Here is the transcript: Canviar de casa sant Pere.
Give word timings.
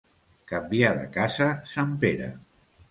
Canviar 0.51 0.95
de 1.01 1.05
casa 1.19 1.51
sant 1.77 1.97
Pere. 2.07 2.35